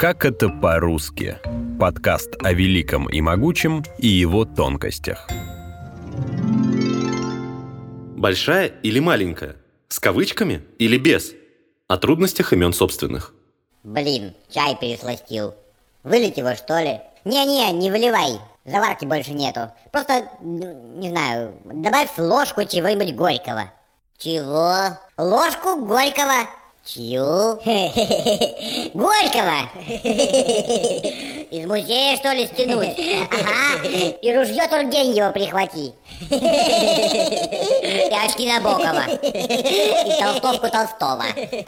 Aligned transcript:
Как 0.00 0.24
это 0.24 0.48
по-русски? 0.48 1.36
Подкаст 1.78 2.30
о 2.42 2.54
великом 2.54 3.06
и 3.10 3.20
могучем 3.20 3.84
и 3.98 4.06
его 4.06 4.46
тонкостях. 4.46 5.28
Большая 8.16 8.68
или 8.82 8.98
маленькая? 8.98 9.56
С 9.88 10.00
кавычками 10.00 10.62
или 10.78 10.96
без? 10.96 11.34
О 11.86 11.98
трудностях 11.98 12.54
имен 12.54 12.72
собственных. 12.72 13.34
Блин, 13.82 14.32
чай 14.48 14.74
пересластил. 14.80 15.54
Вылить 16.02 16.38
его, 16.38 16.54
что 16.54 16.80
ли? 16.80 17.02
Не-не, 17.26 17.70
не 17.72 17.90
выливай. 17.90 18.40
Заварки 18.64 19.04
больше 19.04 19.32
нету. 19.32 19.70
Просто, 19.92 20.30
не 20.40 21.10
знаю, 21.10 21.52
добавь 21.64 22.16
ложку 22.16 22.64
чего-нибудь 22.64 23.14
горького. 23.14 23.70
Чего? 24.16 24.96
Ложку 25.18 25.76
горького? 25.84 26.46
Чью? 26.92 27.60
Горького! 28.94 29.70
Из 31.50 31.64
музея, 31.64 32.16
что 32.16 32.32
ли, 32.32 32.48
стянуть? 32.48 32.98
Ага. 33.30 33.86
И 34.20 34.34
ружье 34.34 34.66
Тургенева 34.66 35.30
прихвати. 35.30 35.94
И 36.30 36.34
очки 38.12 38.52
Набокова. 38.52 39.04
И 39.06 40.20
толстовку 40.20 40.68
Толстого. 40.68 41.26
И 41.36 41.62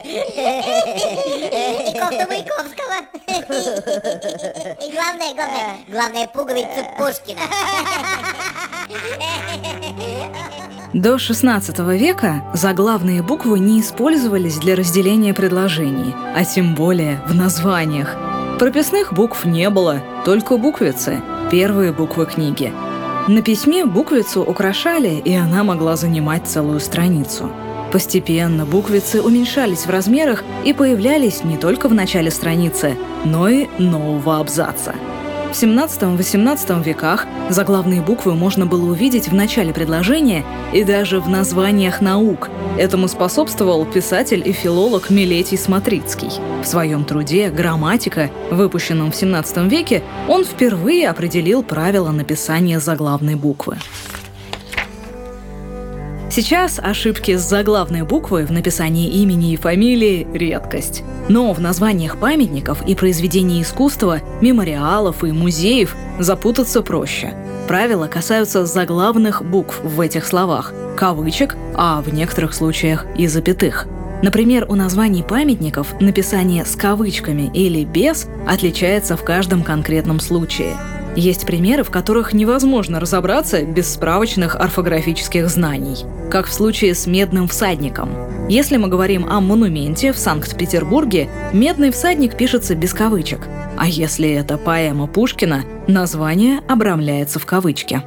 кофту 1.97 2.27
Маяковского. 2.27 2.97
И 4.85 4.91
главное, 4.91 5.33
главное, 5.33 5.77
главное 5.87 6.27
пуговицу 6.27 6.85
Пушкина. 6.97 7.41
До 10.93 11.15
XVI 11.15 11.97
века 11.97 12.43
заглавные 12.53 13.23
буквы 13.23 13.57
не 13.57 13.81
использовались 13.81 14.59
для 14.59 14.75
разделения 14.75 15.33
предложений, 15.33 16.13
а 16.35 16.45
тем 16.45 16.75
более 16.75 17.19
в 17.27 17.33
названиях. 17.33 18.15
Прописных 18.59 19.11
букв 19.11 19.43
не 19.43 19.71
было, 19.71 20.03
только 20.23 20.55
буквицы, 20.57 21.19
первые 21.49 21.93
буквы 21.93 22.27
книги. 22.27 22.71
На 23.27 23.41
письме 23.41 23.85
буквицу 23.85 24.43
украшали, 24.43 25.19
и 25.25 25.33
она 25.33 25.63
могла 25.63 25.95
занимать 25.95 26.45
целую 26.45 26.79
страницу. 26.79 27.49
Постепенно 27.91 28.63
буквицы 28.63 29.19
уменьшались 29.19 29.87
в 29.87 29.89
размерах 29.89 30.43
и 30.63 30.73
появлялись 30.73 31.43
не 31.43 31.57
только 31.57 31.89
в 31.89 31.93
начале 31.95 32.29
страницы, 32.29 32.95
но 33.25 33.49
и 33.49 33.67
нового 33.79 34.39
абзаца– 34.39 34.93
в 35.53 35.55
17-18 35.55 36.83
веках 36.83 37.27
заглавные 37.49 38.01
буквы 38.01 38.33
можно 38.33 38.65
было 38.65 38.89
увидеть 38.89 39.27
в 39.27 39.35
начале 39.35 39.71
предложения 39.71 40.43
и 40.73 40.83
даже 40.83 41.19
в 41.19 41.29
названиях 41.29 42.01
наук. 42.01 42.49
Этому 42.77 43.07
способствовал 43.07 43.85
писатель 43.85 44.41
и 44.43 44.51
филолог 44.51 45.11
Милетий 45.11 45.57
Смотрицкий. 45.57 46.31
В 46.63 46.65
своем 46.65 47.05
труде 47.05 47.51
«Грамматика», 47.51 48.31
выпущенном 48.49 49.11
в 49.11 49.15
17 49.15 49.71
веке, 49.71 50.01
он 50.27 50.43
впервые 50.43 51.07
определил 51.09 51.61
правила 51.61 52.09
написания 52.09 52.79
заглавной 52.79 53.35
буквы. 53.35 53.77
Сейчас 56.35 56.79
ошибки 56.79 57.37
с 57.37 57.47
заглавной 57.47 58.01
буквы 58.01 58.47
в 58.47 58.51
написании 58.51 59.07
имени 59.21 59.53
и 59.53 59.55
фамилии– 59.55 60.25
редкость. 60.33 61.03
Но 61.29 61.53
в 61.53 61.61
названиях 61.61 62.17
памятников 62.17 62.81
и 62.87 62.95
произведений 62.95 63.61
искусства, 63.61 64.19
мемориалов 64.41 65.23
и 65.23 65.31
музеев 65.31 65.95
запутаться 66.17 66.81
проще. 66.81 67.35
Правила 67.67 68.07
касаются 68.07 68.65
заглавных 68.65 69.45
букв 69.45 69.79
в 69.83 70.01
этих 70.01 70.25
словах, 70.25 70.73
кавычек, 70.97 71.55
а 71.75 72.01
в 72.01 72.11
некоторых 72.11 72.55
случаях 72.55 73.05
и 73.15 73.27
запятых. 73.27 73.85
Например, 74.23 74.65
у 74.67 74.73
названий 74.73 75.21
памятников 75.21 76.01
написание 76.01 76.65
с 76.65 76.75
кавычками 76.75 77.51
или 77.53 77.85
без 77.85 78.27
отличается 78.47 79.17
в 79.17 79.23
каждом 79.23 79.61
конкретном 79.61 80.19
случае– 80.19 80.77
есть 81.15 81.45
примеры, 81.45 81.83
в 81.83 81.89
которых 81.89 82.33
невозможно 82.33 82.99
разобраться 82.99 83.63
без 83.63 83.93
справочных 83.93 84.55
орфографических 84.55 85.47
знаний, 85.49 85.97
как 86.31 86.47
в 86.47 86.53
случае 86.53 86.95
с 86.95 87.07
«Медным 87.07 87.47
всадником». 87.47 88.09
Если 88.49 88.77
мы 88.77 88.87
говорим 88.87 89.25
о 89.25 89.39
монументе 89.39 90.11
в 90.11 90.17
Санкт-Петербурге, 90.17 91.29
«Медный 91.53 91.91
всадник» 91.91 92.35
пишется 92.35 92.75
без 92.75 92.93
кавычек, 92.93 93.47
а 93.77 93.87
если 93.87 94.29
это 94.29 94.57
поэма 94.57 95.07
Пушкина, 95.07 95.63
название 95.87 96.59
обрамляется 96.67 97.39
в 97.39 97.45
кавычки. 97.45 98.01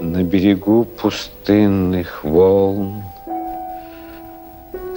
На 0.00 0.22
берегу 0.22 0.84
пустынных 0.84 2.24
волн 2.24 3.02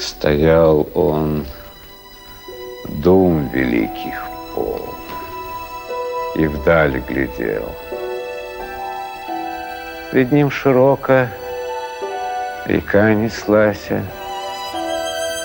Стоял 0.03 0.88
он, 0.95 1.45
дум 3.03 3.47
великих 3.53 4.32
и 6.35 6.47
вдаль 6.47 7.01
глядел. 7.07 7.69
Пред 10.11 10.31
ним 10.31 10.51
широко 10.51 11.27
река 12.66 13.13
неслася, 13.13 14.03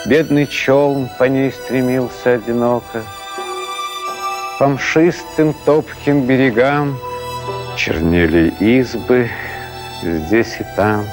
Бедный 0.06 0.46
челн 0.46 1.08
по 1.18 1.24
ней 1.24 1.52
стремился 1.52 2.34
одиноко. 2.34 3.02
По 4.58 4.68
мшистым 4.68 5.54
топким 5.66 6.24
берегам 6.24 6.98
Чернели 7.76 8.54
избы 8.60 9.28
здесь 10.02 10.56
и 10.60 10.64
там, 10.76 11.04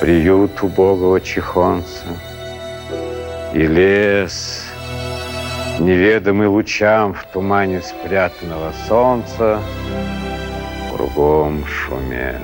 Приют 0.00 0.62
убогого 0.62 1.20
чехонца. 1.20 2.06
И 3.52 3.66
лес 3.66 4.69
неведомый 5.80 6.48
лучам 6.48 7.14
в 7.14 7.24
тумане 7.32 7.82
спрятанного 7.82 8.72
солнца, 8.86 9.60
кругом 10.92 11.64
шумел. 11.66 12.36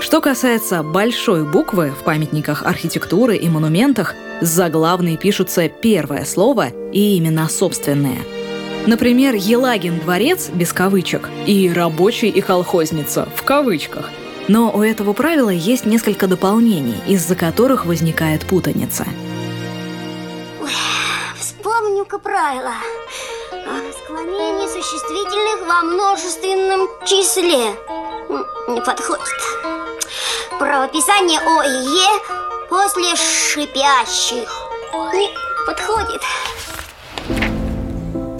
Что 0.00 0.20
касается 0.20 0.82
большой 0.82 1.44
буквы 1.44 1.90
в 1.90 2.04
памятниках 2.04 2.64
архитектуры 2.64 3.36
и 3.36 3.48
монументах, 3.48 4.14
с 4.40 4.48
заглавной 4.48 5.16
пишутся 5.16 5.68
первое 5.68 6.24
слово 6.24 6.68
и 6.92 7.18
имена 7.18 7.48
собственные. 7.48 8.18
Например, 8.86 9.34
Елагин 9.34 9.98
дворец 10.00 10.50
без 10.52 10.72
кавычек 10.74 11.30
и 11.46 11.72
рабочий 11.72 12.28
и 12.28 12.42
колхозница 12.42 13.26
в 13.34 13.42
кавычках. 13.44 14.10
Но 14.46 14.70
у 14.70 14.82
этого 14.82 15.14
правила 15.14 15.48
есть 15.48 15.86
несколько 15.86 16.26
дополнений, 16.26 16.96
из-за 17.06 17.34
которых 17.34 17.86
возникает 17.86 18.44
путаница– 18.44 19.06
Вспомню-ка 21.38 22.18
правило. 22.18 22.74
Склонение 24.04 24.68
существительных 24.68 25.68
во 25.68 25.82
множественном 25.82 26.88
числе. 27.04 27.74
Не 28.68 28.80
подходит. 28.80 29.24
Правописание 30.58 31.40
О 31.40 31.62
и 31.62 31.68
Е 31.68 32.68
после 32.68 33.16
шипящих. 33.16 34.48
Не 35.14 35.28
подходит. 35.66 36.22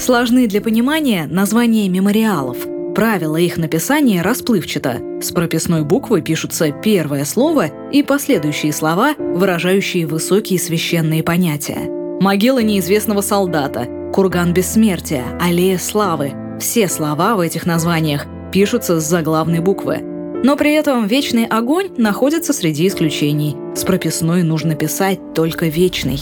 Сложны 0.01 0.47
для 0.47 0.61
понимания 0.61 1.27
названия 1.27 1.89
мемориалов. 1.89 2.59
Правила 2.95 3.37
их 3.37 3.57
написания 3.57 4.23
расплывчато. 4.23 5.21
С 5.21 5.33
прописной 5.33 5.83
буквы 5.83 6.21
пишутся 6.21 6.71
первое 6.71 7.25
слово 7.25 7.69
и 7.91 8.03
последующие 8.03 8.73
слова, 8.73 9.15
выражающие 9.19 10.07
высокие 10.07 10.61
священные 10.61 11.23
понятия. 11.25 12.04
Могила 12.25 12.61
неизвестного 12.61 13.21
солдата, 13.21 13.87
курган 14.11 14.55
бессмертия, 14.55 15.27
аллея 15.39 15.77
славы. 15.77 16.33
Все 16.59 16.89
слова 16.89 17.37
в 17.37 17.41
этих 17.41 17.67
названиях 17.67 18.25
пишутся 18.51 18.99
с 18.99 19.05
заглавной 19.05 19.61
буквы. 19.61 19.99
Но 20.43 20.57
при 20.57 20.73
этом 20.73 21.07
вечный 21.07 21.45
огонь 21.45 21.91
находится 21.99 22.55
среди 22.55 22.89
исключений. 22.89 23.59
С 23.77 23.85
прописной 23.85 24.43
нужно 24.43 24.75
писать 24.75 25.35
только 25.35 25.67
вечный. 25.67 26.19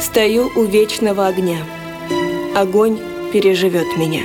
Стою 0.00 0.50
у 0.56 0.64
вечного 0.64 1.28
огня. 1.28 1.58
Огонь 2.56 2.98
переживет 3.32 3.96
меня. 3.96 4.22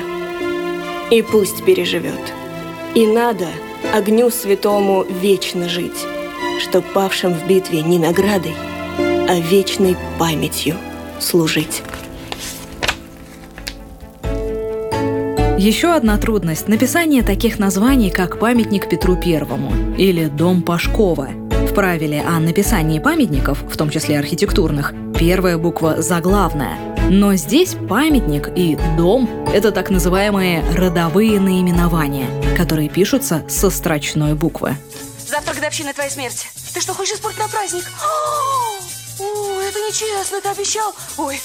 И 1.11 1.21
пусть 1.21 1.63
переживет. 1.63 2.33
И 2.95 3.05
надо 3.05 3.45
огню 3.93 4.31
святому 4.31 5.05
вечно 5.21 5.69
жить, 5.69 6.07
чтоб 6.59 6.83
павшим 6.91 7.35
в 7.35 7.47
битве 7.47 7.83
не 7.83 7.99
наградой, 7.99 8.55
а 9.33 9.39
вечной 9.39 9.97
памятью 10.19 10.75
служить. 11.19 11.81
Еще 15.57 15.91
одна 15.91 16.19
трудность– 16.19 16.67
написание 16.67 17.23
таких 17.23 17.57
названий, 17.57 18.11
как 18.11 18.37
«Памятник 18.37 18.87
Петру 18.87 19.15
Первому» 19.15 19.95
или 19.97 20.25
«Дом 20.25 20.61
Пашкова». 20.61 21.29
В 21.49 21.73
правиле 21.73 22.21
о 22.21 22.39
написании 22.39 22.99
памятников, 22.99 23.63
в 23.67 23.75
том 23.75 23.89
числе 23.89 24.19
архитектурных, 24.19 24.93
первая 25.17 25.57
буква 25.57 26.03
заглавная. 26.03 26.77
Но 27.09 27.33
здесь 27.33 27.75
памятник 27.89 28.51
и 28.55 28.77
дом– 28.97 29.27
это 29.51 29.71
так 29.71 29.89
называемые 29.89 30.63
родовые 30.75 31.39
наименования, 31.39 32.27
которые 32.55 32.87
пишутся 32.87 33.43
со 33.49 33.71
строчной 33.71 34.35
буквы. 34.35 34.75
Завтра 35.25 35.55
годовщина 35.55 35.91
твоей 35.91 36.11
смерти. 36.11 36.45
Ты 36.75 36.81
что, 36.81 36.93
хочешь 36.93 37.15
испортить 37.15 37.39
на 37.39 37.47
праздник? 37.47 37.85
О! 37.99 38.72
Нечестно, 39.79 40.41
ты 40.41 40.49
обещал. 40.49 40.93
Ой, 41.17 41.39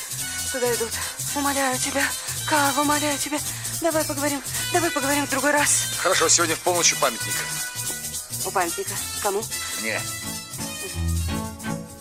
туда 0.52 0.66
идут. 0.74 0.90
Умоляю 1.34 1.78
тебя, 1.78 2.02
Кав, 2.48 2.78
умоляю 2.78 3.18
тебя. 3.18 3.38
Давай 3.80 4.04
поговорим, 4.04 4.40
давай 4.72 4.90
поговорим 4.90 5.26
в 5.26 5.30
другой 5.30 5.52
раз. 5.52 5.94
Хорошо, 5.98 6.28
сегодня 6.28 6.56
в 6.56 6.60
полночь 6.60 6.92
у 6.92 6.96
памятника. 6.96 7.38
У 8.46 8.50
памятника? 8.50 8.90
Кому? 9.22 9.42
Мне. 9.82 10.00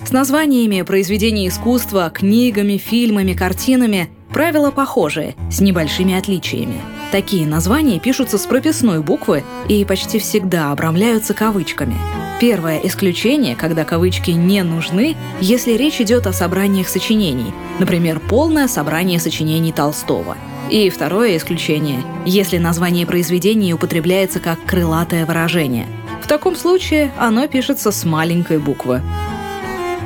С 0.07 0.11
названиями 0.11 0.81
произведений 0.83 1.49
искусства, 1.49 2.09
книгами, 2.09 2.77
фильмами, 2.77 3.33
картинами 3.33 4.09
правила 4.31 4.71
похожие, 4.71 5.35
с 5.51 5.59
небольшими 5.59 6.17
отличиями. 6.17 6.81
Такие 7.11 7.47
названия 7.47 7.99
пишутся 7.99 8.37
с 8.37 8.45
прописной 8.45 8.99
буквы 8.99 9.43
и 9.69 9.85
почти 9.85 10.19
всегда 10.19 10.71
обрамляются 10.71 11.33
кавычками. 11.33 11.95
Первое 12.41 12.79
исключение, 12.83 13.55
когда 13.55 13.85
кавычки 13.85 14.31
не 14.31 14.61
нужны, 14.63 15.15
если 15.39 15.71
речь 15.71 16.01
идет 16.01 16.27
о 16.27 16.33
собраниях 16.33 16.89
сочинений, 16.89 17.53
например, 17.79 18.19
полное 18.19 18.67
собрание 18.67 19.19
сочинений 19.19 19.71
Толстого. 19.71 20.37
И 20.69 20.89
второе 20.89 21.37
исключение, 21.37 22.03
если 22.25 22.57
название 22.57 23.05
произведения 23.05 23.73
употребляется 23.73 24.41
как 24.41 24.63
крылатое 24.65 25.25
выражение. 25.25 25.87
В 26.21 26.27
таком 26.27 26.57
случае 26.57 27.13
оно 27.17 27.47
пишется 27.47 27.91
с 27.91 28.03
маленькой 28.03 28.59
буквы. 28.59 29.01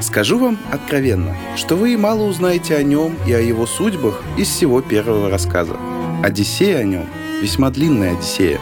Скажу 0.01 0.37
вам 0.37 0.59
откровенно, 0.71 1.35
что 1.55 1.75
вы 1.75 1.97
мало 1.97 2.23
узнаете 2.23 2.75
о 2.75 2.83
нем 2.83 3.15
и 3.27 3.33
о 3.33 3.39
его 3.39 3.65
судьбах 3.65 4.21
из 4.37 4.47
всего 4.47 4.81
первого 4.81 5.29
рассказа. 5.29 5.75
Одиссея 6.23 6.79
о 6.79 6.83
нем 6.83 7.05
весьма 7.41 7.71
длинная 7.71 8.11
Одиссея. 8.15 8.59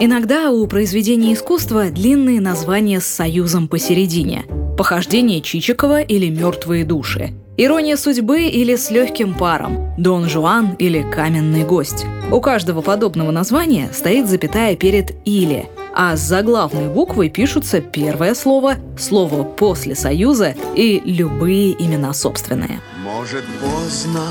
Иногда 0.00 0.50
у 0.50 0.66
произведений 0.66 1.34
искусства 1.34 1.90
длинные 1.90 2.40
названия 2.40 3.00
с 3.00 3.06
союзом 3.06 3.68
посередине. 3.68 4.44
«Похождение 4.78 5.42
Чичикова» 5.42 6.00
или 6.00 6.28
«Мертвые 6.30 6.84
души». 6.84 7.32
«Ирония 7.58 7.96
судьбы» 7.96 8.44
или 8.44 8.74
«С 8.76 8.90
легким 8.90 9.34
паром», 9.34 9.94
«Дон 9.98 10.28
Жуан» 10.28 10.74
или 10.78 11.02
«Каменный 11.02 11.64
гость». 11.64 12.06
У 12.30 12.40
каждого 12.40 12.80
подобного 12.80 13.30
названия 13.30 13.90
стоит 13.92 14.28
запятая 14.28 14.76
перед 14.76 15.14
«или», 15.26 15.66
а 15.94 16.16
с 16.16 16.20
заглавной 16.20 16.88
буквой 16.88 17.30
пишутся 17.30 17.80
первое 17.80 18.34
слово, 18.34 18.74
слово 18.98 19.44
после 19.44 19.94
союза 19.94 20.54
и 20.74 21.02
любые 21.04 21.72
имена 21.82 22.12
собственные. 22.12 22.80
Может 23.18 23.46
поздно, 23.60 24.26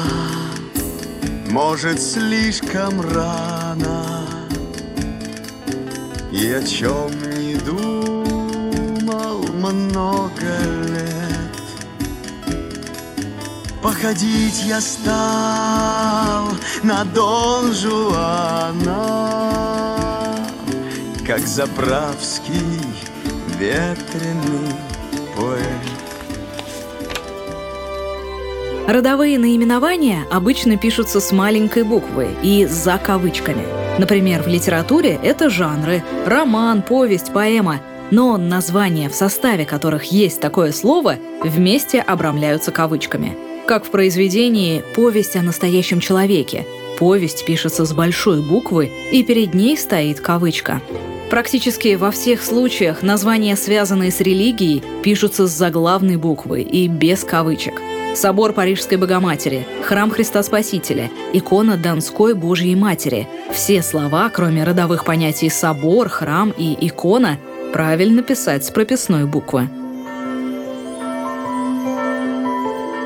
может 1.50 2.00
слишком 2.00 3.02
рано, 3.02 4.28
И 6.32 6.52
о 6.52 6.62
чем 6.62 7.10
не 7.36 7.56
думал 7.56 9.40
много 9.54 10.46
лет. 10.88 11.56
Походить 13.82 14.62
я 14.68 14.80
стал 14.80 16.50
на 16.84 17.04
Дон 17.06 17.74
Жуана, 17.74 19.16
как 21.26 21.40
заправский 21.40 22.84
ветреный 23.58 24.76
поэт. 25.36 26.05
Родовые 28.88 29.40
наименования 29.40 30.28
обычно 30.30 30.78
пишутся 30.78 31.20
с 31.20 31.32
маленькой 31.32 31.84
буквы 31.84 32.28
и 32.44 32.68
за 32.68 33.00
кавычками. 33.04 33.66
Например, 33.98 34.44
в 34.44 34.48
литературе 34.48 35.20
это 35.24 35.50
жанры– 35.50 36.04
роман, 36.28 36.84
повесть, 36.84 37.34
поэма. 37.34 37.82
Но 38.12 38.38
названия, 38.38 39.10
в 39.10 39.16
составе 39.16 39.66
которых 39.66 40.04
есть 40.06 40.40
такое 40.40 40.72
слово, 40.72 41.16
вместе 41.42 42.00
обрамляются 42.00 42.72
кавычками. 42.72 43.36
Как 43.66 43.86
в 43.86 43.90
произведении 43.90 44.84
«Повесть 44.96 45.36
о 45.36 45.42
настоящем 45.42 46.00
человеке». 46.00 46.68
Повесть 47.00 47.44
пишется 47.48 47.86
с 47.86 47.94
большой 47.94 48.48
буквы, 48.48 48.92
и 49.12 49.24
перед 49.24 49.56
ней 49.56 49.76
стоит 49.78 50.20
кавычка. 50.20 50.80
Практически 51.32 51.96
во 51.96 52.12
всех 52.12 52.44
случаях 52.44 53.02
названия, 53.02 53.56
связанные 53.56 54.12
с 54.12 54.22
религией, 54.22 54.84
пишутся 55.02 55.48
с 55.48 55.52
заглавной 55.52 56.18
буквы 56.18 56.62
и 56.62 56.88
без 56.88 57.24
кавычек. 57.24 57.82
Собор 58.16 58.54
Парижской 58.54 58.98
Богоматери, 58.98 59.68
Храм 59.84 60.10
Христа 60.10 60.42
Спасителя, 60.42 61.12
икона 61.34 61.76
Донской 61.76 62.34
Божьей 62.34 62.76
Матери. 62.76 63.28
Все 63.52 63.82
слова, 63.82 64.30
кроме 64.30 64.64
родовых 64.64 65.04
понятий 65.04 65.50
«собор», 65.50 66.08
«храм» 66.08 66.54
и 66.58 66.78
«икона», 66.88 67.38
правильно 67.74 68.24
писать 68.24 68.64
с 68.64 68.72
прописной 68.72 69.26
буквы. 69.26 69.70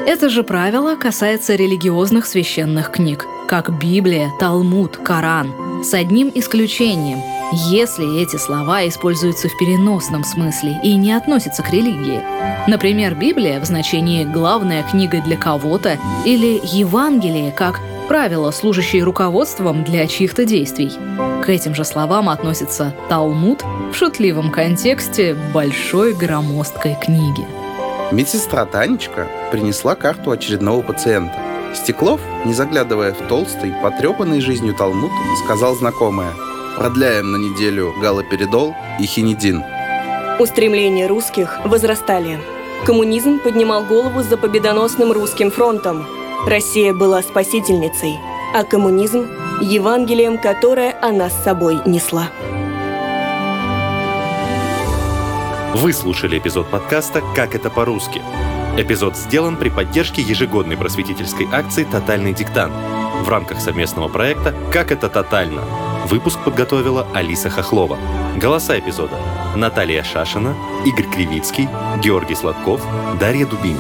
Это 0.06 0.30
же 0.30 0.44
правило 0.44 0.96
касается 0.96 1.56
религиозных 1.56 2.26
священных 2.28 2.92
книг, 2.92 3.26
как 3.48 3.80
Библия, 3.80 4.30
Талмуд, 4.40 4.98
Коран, 4.98 5.84
с 5.84 5.94
одним 5.94 6.32
исключением– 6.34 7.20
если 7.52 8.22
эти 8.22 8.36
слова 8.36 8.88
используются 8.88 9.50
в 9.50 9.58
переносном 9.58 10.24
смысле 10.24 10.80
и 10.84 10.96
не 10.96 11.14
относятся 11.14 11.64
к 11.64 11.72
религии. 11.72 12.22
Например, 12.68 13.16
Библия 13.16 13.60
в 13.60 13.66
значении 13.66 14.24
«главная 14.24 14.84
книга 14.84 15.22
для 15.22 15.38
кого-то» 15.38 15.98
или 16.26 16.60
«Евангелие» 16.64 17.52
как 17.52 17.80
правило, 18.08 18.50
служащие 18.50 19.04
руководством 19.04 19.84
для 19.84 20.08
чьих-то 20.08 20.44
действий. 20.44 20.92
К 21.44 21.50
этим 21.50 21.76
же 21.76 21.86
словам 21.86 22.30
относится 22.30 22.96
Талмуд 23.08 23.64
в 23.92 23.96
шутливом 23.96 24.52
контексте 24.52 25.36
большой 25.54 26.14
громоздкой 26.14 26.98
книги. 27.00 27.46
Медсестра 28.12 28.66
Танечка 28.66 29.28
принесла 29.52 29.94
карту 29.94 30.32
очередного 30.32 30.82
пациента. 30.82 31.36
Стеклов, 31.76 32.20
не 32.46 32.54
заглядывая 32.54 33.14
в 33.14 33.28
толстый, 33.28 33.74
потрепанный 33.84 34.42
жизнью 34.42 34.74
Талмуд, 34.74 35.12
сказал 35.46 35.76
знакомое– 35.76 36.34
Продляем 36.80 37.34
на 37.34 37.36
неделю 37.36 37.94
галоперидол 38.02 38.74
и 39.02 39.06
хинидин. 39.06 39.66
Устремления 40.40 41.08
русских 41.08 41.60
возрастали. 41.66 42.40
Коммунизм 42.86 43.40
поднимал 43.40 43.84
голову 43.84 44.24
за 44.24 44.38
победоносным 44.38 45.12
русским 45.12 45.52
фронтом. 45.52 46.08
Россия 46.48 46.94
была 46.94 47.22
спасительницей, 47.22 48.18
а 48.56 48.64
коммунизм– 48.64 49.28
Евангелием, 49.62 50.38
которое 50.38 50.98
она 51.02 51.30
с 51.30 51.44
собой 51.44 51.80
несла. 51.86 52.30
Вы 55.76 55.92
слушали 55.92 56.38
эпизод 56.38 56.70
подкаста 56.70 57.22
«Как 57.36 57.56
это 57.56 57.70
по-русски». 57.70 58.22
Эпизод 58.78 59.18
сделан 59.18 59.58
при 59.58 59.68
поддержке 59.68 60.22
ежегодной 60.22 60.78
просветительской 60.78 61.46
акции 61.52 61.84
«Тотальный 61.84 62.32
диктант» 62.32 62.72
в 63.26 63.28
рамках 63.28 63.60
совместного 63.60 64.08
проекта 64.08 64.56
«Как 64.72 64.94
это 64.94 65.10
тотально» 65.10 65.89
Выпуск 66.10 66.40
подготовила 66.44 67.06
Алиса 67.14 67.52
Хохлова. 67.52 68.00
Голоса 68.36 68.80
эпизода– 68.80 69.16
Наталья 69.56 70.04
Шашина, 70.04 70.56
Игорь 70.84 71.08
Кривицкий, 71.08 71.70
Георгий 72.02 72.34
Сладков, 72.34 72.82
Дарья 73.20 73.46
Дубинина. 73.46 73.80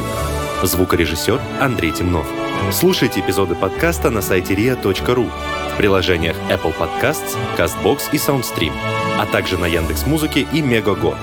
Звукорежиссер 0.61 1.41
Андрей 1.59 1.91
Темнов. 1.91 2.27
Слушайте 2.71 3.21
эпизоды 3.21 3.55
подкаста 3.55 4.11
на 4.11 4.21
сайте 4.21 4.53
ria.ru, 4.53 5.31
в 5.73 5.77
приложениях 5.77 6.35
Apple 6.49 6.75
Podcasts, 6.77 7.35
CastBox 7.57 8.09
и 8.11 8.17
SoundStream, 8.17 8.73
а 9.17 9.25
также 9.25 9.57
на 9.57 9.65
Яндекс.Музыке 9.65 10.45
и 10.53 10.61
Мегаго. 10.61 11.17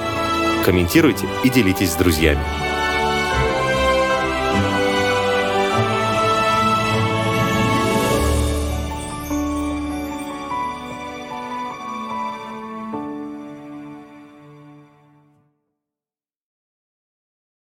Комментируйте 0.65 1.29
и 1.45 1.51
делитесь 1.51 1.93
с 1.93 1.97
друзьями. 1.97 2.41